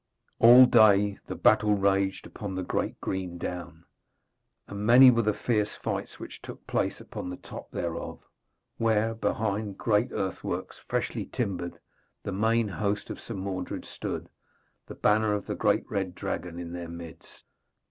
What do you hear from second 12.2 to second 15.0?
the main host of Sir Mordred stood, the